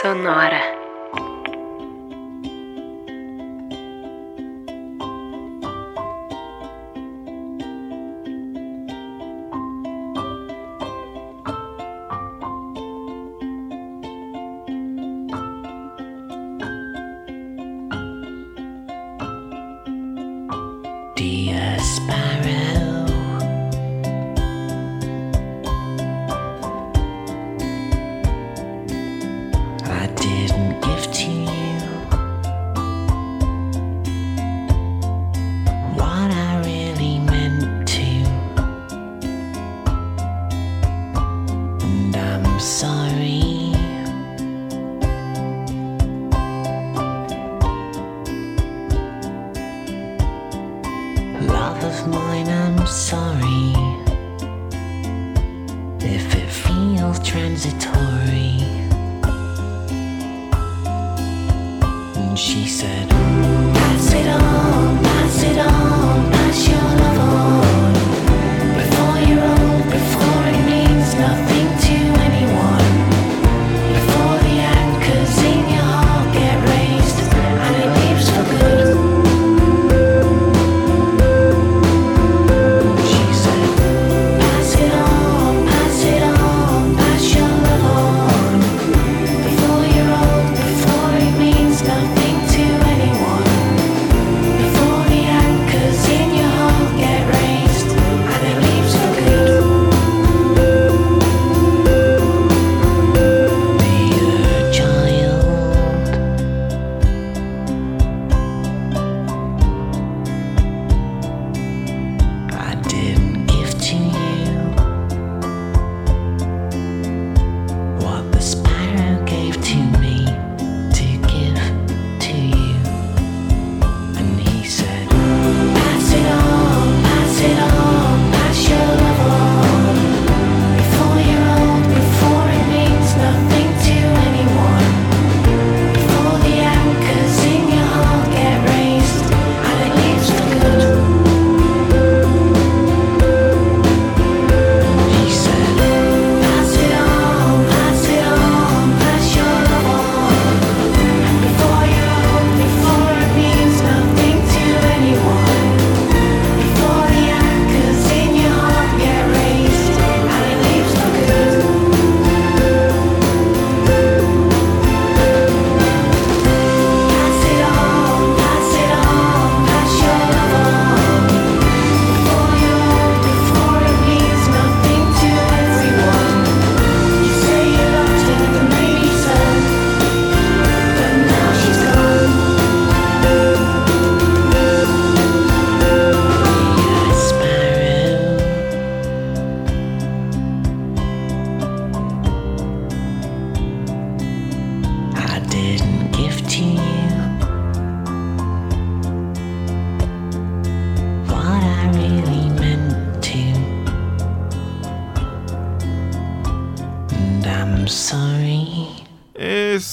Sonora. 0.02 0.81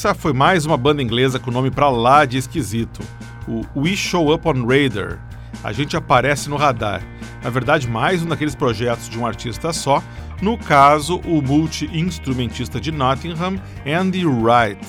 Essa 0.10 0.18
foi 0.20 0.34
mais 0.34 0.66
uma 0.66 0.76
banda 0.76 1.03
inglesa 1.03 1.38
com 1.38 1.51
nome 1.51 1.70
pra 1.70 1.88
lá 1.88 2.26
de 2.26 2.36
esquisito. 2.36 2.99
O 3.47 3.62
We 3.80 3.95
Show 3.95 4.34
Up 4.34 4.47
on 4.47 4.66
Radar. 4.66 5.20
A 5.64 5.72
gente 5.72 5.95
aparece 5.95 6.49
no 6.49 6.55
radar. 6.55 7.03
Na 7.43 7.51
verdade, 7.51 7.88
mais 7.88 8.24
um 8.24 8.26
daqueles 8.26 8.55
projetos 8.55 9.07
de 9.07 9.20
um 9.20 9.28
artista 9.28 9.72
só, 9.72 10.01
no 10.41 10.57
caso, 10.57 11.18
o 11.20 11.43
multi-instrumentista 11.43 12.82
de 12.82 12.91
Nottingham, 12.91 13.62
Andy 13.86 14.26
Wright, 14.26 14.82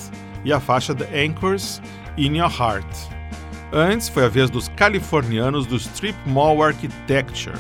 e 0.43 0.55
a 0.55 0.59
faixa 0.59 0.95
The 0.95 1.27
Anchors 1.27 1.83
in 2.17 2.39
Your 2.39 2.51
Heart. 2.51 2.89
Antes 3.75 4.09
foi 4.09 4.25
a 4.25 4.29
vez 4.29 4.49
dos 4.49 4.69
californianos 4.69 5.67
do 5.67 5.77
Strip 5.77 6.17
Mall 6.25 6.63
Architecture, 6.63 7.59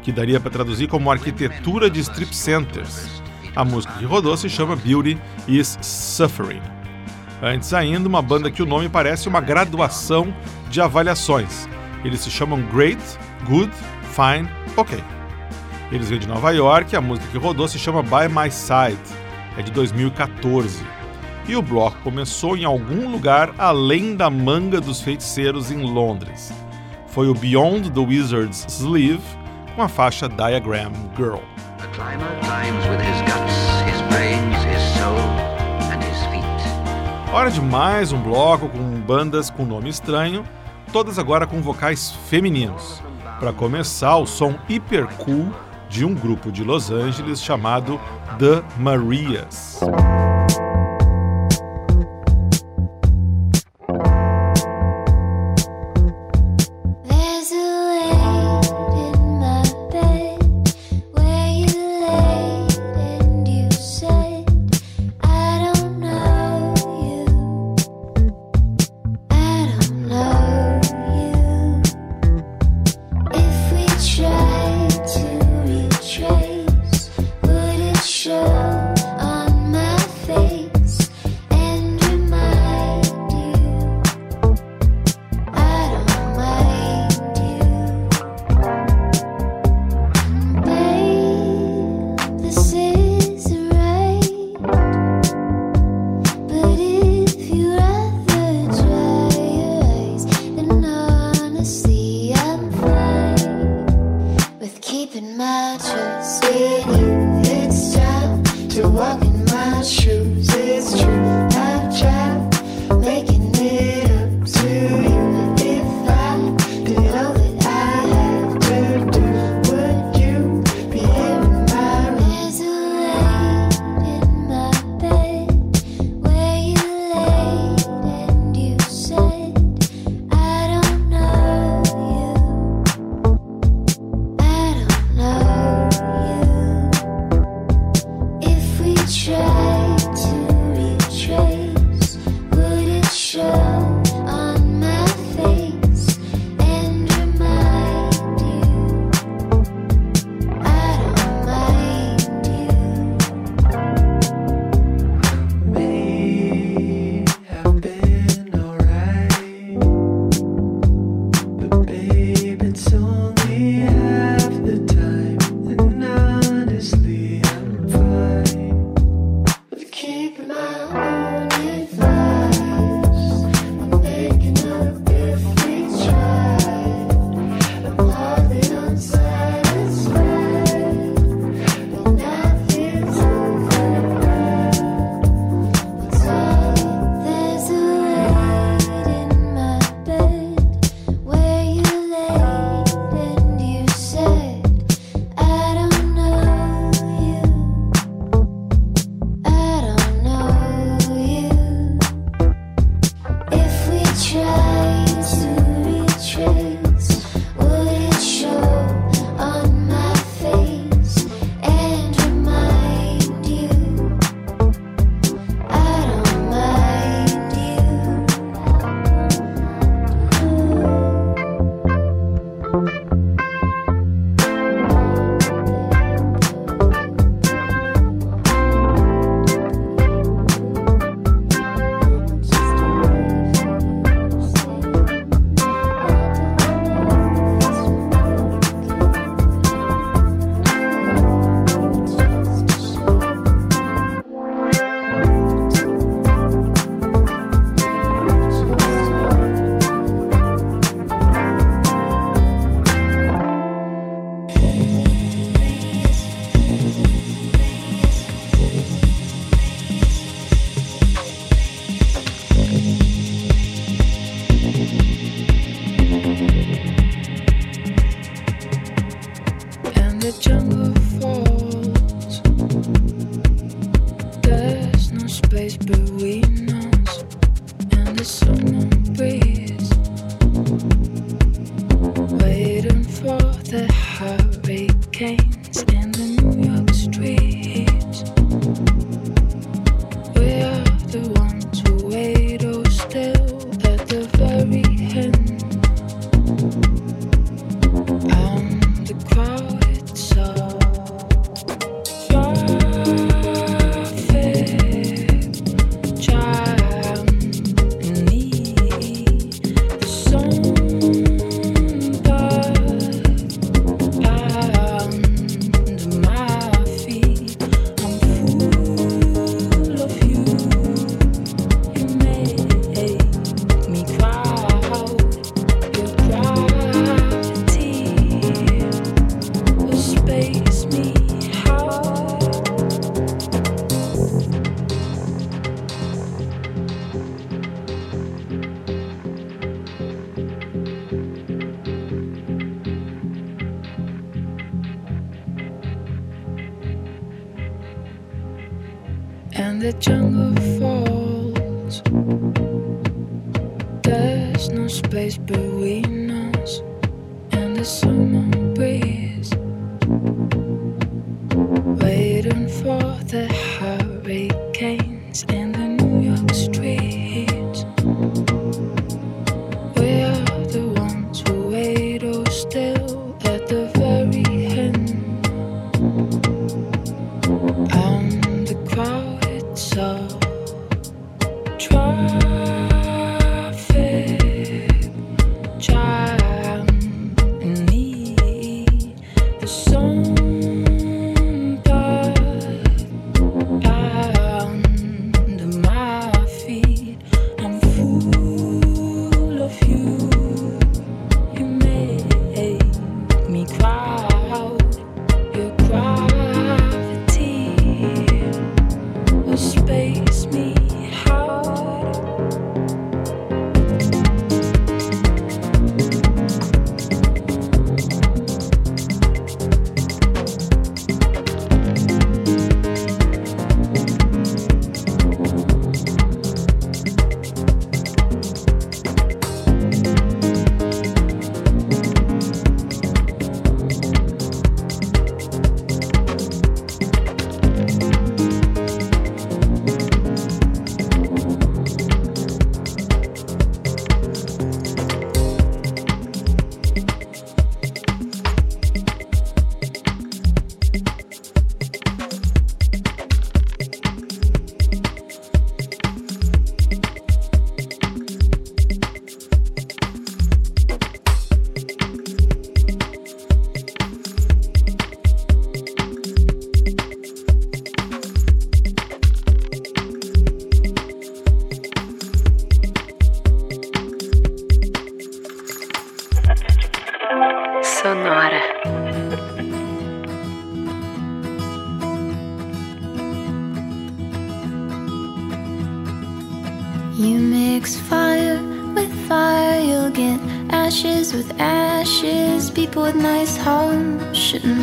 que 0.00 0.10
daria 0.12 0.40
para 0.40 0.50
traduzir 0.50 0.88
como 0.88 1.10
arquitetura 1.10 1.90
de 1.90 2.00
strip 2.00 2.34
centers. 2.34 3.20
A 3.54 3.66
música 3.66 3.92
que 3.98 4.06
rodou 4.06 4.34
se 4.34 4.48
chama 4.48 4.74
Beauty 4.76 5.18
is 5.46 5.78
Suffering. 5.82 6.81
Antes 7.42 7.74
ainda, 7.74 8.08
uma 8.08 8.22
banda 8.22 8.52
que 8.52 8.62
o 8.62 8.66
nome 8.66 8.88
parece 8.88 9.28
uma 9.28 9.40
graduação 9.40 10.32
de 10.70 10.80
avaliações. 10.80 11.68
Eles 12.04 12.20
se 12.20 12.30
chamam 12.30 12.62
Great, 12.72 13.02
Good, 13.48 13.72
Fine, 14.12 14.48
OK. 14.76 15.02
Eles 15.90 16.08
vêm 16.08 16.20
de 16.20 16.28
Nova 16.28 16.52
York 16.52 16.94
e 16.94 16.96
a 16.96 17.00
música 17.00 17.26
que 17.32 17.38
rodou 17.38 17.66
se 17.66 17.80
chama 17.80 18.00
By 18.00 18.28
My 18.28 18.48
Side. 18.48 19.02
É 19.58 19.62
de 19.62 19.72
2014. 19.72 20.84
E 21.48 21.56
o 21.56 21.60
bloco 21.60 21.98
começou 22.04 22.56
em 22.56 22.64
algum 22.64 23.10
lugar 23.10 23.52
além 23.58 24.14
da 24.14 24.30
manga 24.30 24.80
dos 24.80 25.00
feiticeiros 25.00 25.72
em 25.72 25.82
Londres. 25.82 26.52
Foi 27.08 27.28
o 27.28 27.34
Beyond 27.34 27.90
the 27.90 28.00
Wizard's 28.00 28.64
Sleeve 28.68 29.20
com 29.74 29.82
a 29.82 29.88
faixa 29.88 30.28
Diagram 30.28 30.92
Girl. 31.16 31.40
Climber 31.92 32.30
climbs 32.40 32.86
with 32.86 33.00
his 33.00 33.20
guts, 33.22 33.54
his 33.86 34.00
brains, 34.08 34.56
his 34.64 34.82
soul. 34.98 35.31
Hora 37.32 37.50
de 37.50 37.62
mais 37.62 38.12
um 38.12 38.20
bloco 38.20 38.68
com 38.68 39.00
bandas 39.00 39.48
com 39.48 39.64
nome 39.64 39.88
estranho, 39.88 40.44
todas 40.92 41.18
agora 41.18 41.46
com 41.46 41.62
vocais 41.62 42.10
femininos. 42.28 43.02
Para 43.40 43.54
começar, 43.54 44.18
o 44.18 44.26
som 44.26 44.54
hiper 44.68 45.06
cool 45.16 45.50
de 45.88 46.04
um 46.04 46.12
grupo 46.12 46.52
de 46.52 46.62
Los 46.62 46.90
Angeles 46.90 47.42
chamado 47.42 47.98
The 48.38 48.62
Marias. 48.78 49.80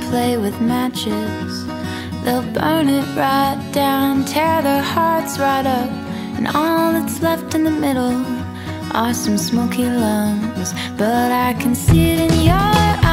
play 0.10 0.38
with 0.38 0.60
matches. 0.60 1.66
They'll 2.24 2.50
burn 2.54 2.90
it 2.90 3.06
right 3.16 3.62
down, 3.72 4.26
tear 4.26 4.62
their 4.62 4.82
hearts 4.82 5.38
right 5.38 5.66
up. 5.66 5.90
And 6.38 6.48
all 6.48 6.92
that's 6.94 7.22
left 7.22 7.54
in 7.54 7.64
the 7.64 7.72
middle 7.86 8.26
are 8.94 9.14
some 9.14 9.38
smoky 9.38 9.86
lungs. 9.86 10.74
But 10.98 11.32
I 11.32 11.54
can 11.62 11.76
see 11.76 12.12
it 12.14 12.32
in 12.32 12.42
your 12.42 12.56
eyes. 12.56 13.09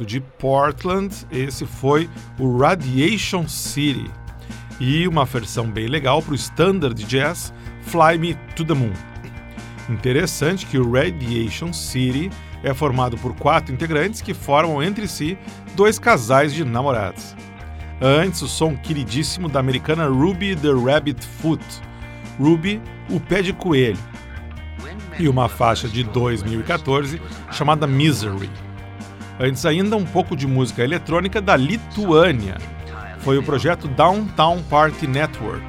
direto 0.00 0.06
de 0.06 0.20
Portland, 0.20 1.14
esse 1.30 1.66
foi 1.66 2.08
o 2.38 2.58
Radiation 2.58 3.46
City. 3.48 4.10
E 4.78 5.06
uma 5.06 5.24
versão 5.24 5.70
bem 5.70 5.86
legal 5.86 6.22
para 6.22 6.32
o 6.32 6.36
standard 6.36 7.04
jazz 7.04 7.52
Fly 7.82 8.18
Me 8.18 8.34
to 8.54 8.64
the 8.64 8.74
Moon. 8.74 8.92
Interessante 9.88 10.66
que 10.66 10.78
o 10.78 10.90
Radiation 10.90 11.72
City 11.72 12.30
é 12.62 12.72
formado 12.72 13.16
por 13.18 13.34
quatro 13.34 13.74
integrantes 13.74 14.20
que 14.20 14.32
formam 14.32 14.82
entre 14.82 15.08
si 15.08 15.36
dois 15.74 15.98
casais 15.98 16.54
de 16.54 16.64
namorados. 16.64 17.34
Antes, 18.00 18.40
o 18.40 18.48
som 18.48 18.76
queridíssimo 18.76 19.48
da 19.48 19.60
americana 19.60 20.06
Ruby 20.06 20.56
the 20.56 20.72
Rabbit 20.72 21.26
Foot. 21.26 21.62
Ruby, 22.38 22.80
o 23.10 23.20
pé 23.20 23.42
de 23.42 23.52
coelho. 23.52 23.98
E 25.18 25.28
uma 25.28 25.48
faixa 25.48 25.86
de 25.86 26.02
2014 26.04 27.20
chamada 27.50 27.86
Misery. 27.86 28.48
Antes 29.42 29.64
ainda, 29.64 29.96
um 29.96 30.04
pouco 30.04 30.36
de 30.36 30.46
música 30.46 30.84
eletrônica 30.84 31.40
da 31.40 31.56
Lituânia. 31.56 32.58
Foi 33.20 33.38
o 33.38 33.42
projeto 33.42 33.88
Downtown 33.88 34.62
Party 34.64 35.06
Network, 35.06 35.64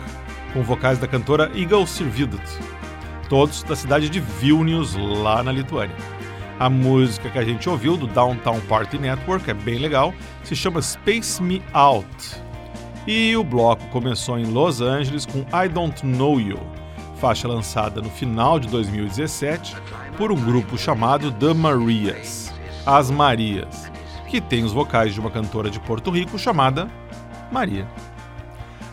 com 0.51 0.61
vocais 0.61 0.99
da 0.99 1.07
cantora 1.07 1.49
Eagle 1.55 1.88
Sirvidut, 1.88 2.43
todos 3.30 3.63
da 3.63 3.74
cidade 3.74 4.09
de 4.09 4.19
Vilnius, 4.19 4.93
lá 4.95 5.41
na 5.41 5.53
Lituânia. 5.53 5.95
A 6.59 6.69
música 6.69 7.30
que 7.30 7.39
a 7.39 7.45
gente 7.45 7.69
ouviu 7.69 7.95
do 7.95 8.07
Downtown 8.07 8.59
Party 8.67 8.97
Network 8.97 9.49
é 9.49 9.53
bem 9.53 9.78
legal, 9.78 10.13
se 10.43 10.53
chama 10.53 10.82
Space 10.82 11.41
Me 11.41 11.63
Out. 11.72 12.43
E 13.07 13.38
o 13.38 13.43
bloco 13.43 13.88
começou 13.88 14.38
em 14.38 14.47
Los 14.47 14.82
Angeles 14.82 15.26
com 15.26 15.45
I 15.57 15.69
Don't 15.69 16.05
Know 16.05 16.41
You, 16.41 16.59
faixa 17.22 17.47
lançada 17.47 18.01
no 18.01 18.09
final 18.09 18.59
de 18.59 18.67
2017 18.67 19.78
por 20.17 20.30
um 20.30 20.36
grupo 20.36 20.78
chamado 20.78 21.32
The 21.32 21.53
Marias, 21.53 22.50
As 22.86 23.11
Marias, 23.11 23.91
que 24.27 24.41
tem 24.41 24.63
os 24.63 24.73
vocais 24.73 25.13
de 25.13 25.19
uma 25.19 25.29
cantora 25.29 25.69
de 25.69 25.79
Porto 25.79 26.09
Rico 26.09 26.39
chamada 26.39 26.89
Maria. 27.51 27.88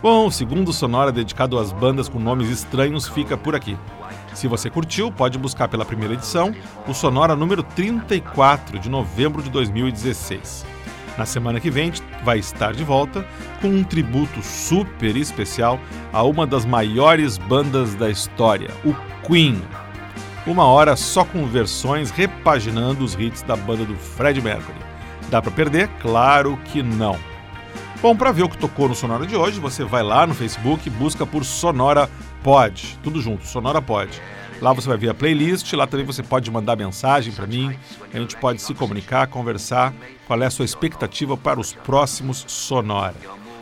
Bom, 0.02 0.26
o 0.26 0.30
segundo 0.30 0.72
sonora 0.72 1.10
dedicado 1.10 1.58
às 1.58 1.72
bandas 1.72 2.08
com 2.08 2.18
nomes 2.18 2.50
estranhos 2.50 3.08
fica 3.08 3.36
por 3.36 3.54
aqui. 3.54 3.76
Se 4.34 4.46
você 4.46 4.70
curtiu, 4.70 5.10
pode 5.10 5.38
buscar 5.38 5.68
pela 5.68 5.84
primeira 5.84 6.14
edição 6.14 6.54
o 6.86 6.94
Sonora 6.94 7.34
número 7.34 7.62
34 7.62 8.78
de 8.78 8.88
novembro 8.88 9.42
de 9.42 9.50
2016. 9.50 10.64
Na 11.16 11.26
semana 11.26 11.58
que 11.58 11.70
vem 11.70 11.92
vai 12.22 12.38
estar 12.38 12.72
de 12.72 12.84
volta 12.84 13.26
com 13.60 13.68
um 13.68 13.82
tributo 13.82 14.40
super 14.40 15.16
especial 15.16 15.80
a 16.12 16.22
uma 16.22 16.46
das 16.46 16.64
maiores 16.64 17.38
bandas 17.38 17.96
da 17.96 18.08
história, 18.08 18.70
o 18.84 18.94
Queen. 19.26 19.60
Uma 20.48 20.64
hora 20.64 20.96
só 20.96 21.26
com 21.26 21.44
versões 21.44 22.10
repaginando 22.10 23.04
os 23.04 23.12
hits 23.12 23.42
da 23.42 23.54
banda 23.54 23.84
do 23.84 23.94
Fred 23.94 24.40
Mercury. 24.40 24.78
Dá 25.28 25.42
para 25.42 25.50
perder? 25.50 25.88
Claro 26.00 26.58
que 26.64 26.82
não. 26.82 27.18
Bom, 28.00 28.16
para 28.16 28.32
ver 28.32 28.44
o 28.44 28.48
que 28.48 28.56
tocou 28.56 28.88
no 28.88 28.94
Sonora 28.94 29.26
de 29.26 29.36
hoje, 29.36 29.60
você 29.60 29.84
vai 29.84 30.02
lá 30.02 30.26
no 30.26 30.34
Facebook, 30.34 30.88
busca 30.88 31.26
por 31.26 31.44
Sonora 31.44 32.08
Pod, 32.42 32.98
tudo 33.02 33.20
junto, 33.20 33.46
Sonora 33.46 33.82
Pod. 33.82 34.10
Lá 34.58 34.72
você 34.72 34.88
vai 34.88 34.96
ver 34.96 35.10
a 35.10 35.14
playlist, 35.14 35.70
lá 35.74 35.86
também 35.86 36.06
você 36.06 36.22
pode 36.22 36.50
mandar 36.50 36.76
mensagem 36.76 37.30
para 37.30 37.46
mim, 37.46 37.76
a 38.10 38.18
gente 38.18 38.34
pode 38.38 38.62
se 38.62 38.72
comunicar, 38.72 39.26
conversar, 39.26 39.92
qual 40.26 40.40
é 40.42 40.46
a 40.46 40.50
sua 40.50 40.64
expectativa 40.64 41.36
para 41.36 41.60
os 41.60 41.74
próximos 41.74 42.46
Sonora. 42.48 43.16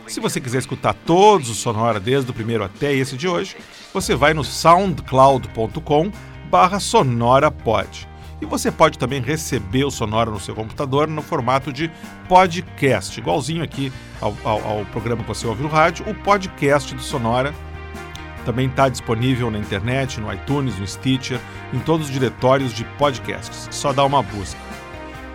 Se 0.07 0.21
você 0.21 0.39
quiser 0.39 0.59
escutar 0.59 0.93
todos 0.93 1.49
os 1.49 1.57
Sonora, 1.57 1.99
desde 1.99 2.31
o 2.31 2.33
primeiro 2.33 2.63
até 2.63 2.93
esse 2.93 3.17
de 3.17 3.27
hoje, 3.27 3.57
você 3.93 4.15
vai 4.15 4.33
no 4.33 4.43
soundcloud.com 4.45 6.11
barra 6.49 6.79
sonorapod. 6.79 8.07
E 8.41 8.45
você 8.45 8.71
pode 8.71 8.99
também 8.99 9.21
receber 9.21 9.83
o 9.83 9.91
Sonora 9.91 10.29
no 10.29 10.39
seu 10.39 10.53
computador 10.53 11.07
no 11.07 11.21
formato 11.21 11.73
de 11.73 11.91
podcast, 12.27 13.19
igualzinho 13.19 13.63
aqui 13.63 13.91
ao, 14.21 14.35
ao, 14.43 14.67
ao 14.67 14.85
programa 14.85 15.23
que 15.23 15.27
você 15.27 15.47
ouve 15.47 15.63
no 15.63 15.69
rádio, 15.69 16.07
o 16.07 16.13
podcast 16.13 16.93
do 16.93 17.01
Sonora 17.01 17.53
também 18.45 18.67
está 18.67 18.87
disponível 18.87 19.51
na 19.51 19.59
internet, 19.59 20.21
no 20.21 20.31
iTunes, 20.31 20.77
no 20.79 20.87
Stitcher, 20.87 21.39
em 21.73 21.79
todos 21.79 22.07
os 22.07 22.13
diretórios 22.13 22.71
de 22.71 22.85
podcasts. 22.97 23.67
Só 23.71 23.91
dá 23.91 24.05
uma 24.05 24.23
busca. 24.23 24.59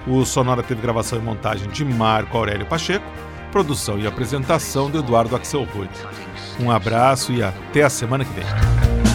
O 0.06 0.24
Sonora 0.24 0.62
teve 0.62 0.80
gravação 0.80 1.18
e 1.18 1.22
montagem 1.22 1.68
de 1.68 1.84
Marco 1.84 2.38
Aurélio 2.38 2.64
Pacheco, 2.64 3.04
produção 3.50 3.98
e 3.98 4.06
apresentação 4.06 4.90
do 4.90 4.98
Eduardo 4.98 5.36
Axel 5.36 5.64
Rude. 5.64 5.90
Um 6.58 6.70
abraço 6.70 7.32
e 7.32 7.42
até 7.42 7.82
a 7.82 7.90
semana 7.90 8.24
que 8.24 8.32
vem. 8.32 9.11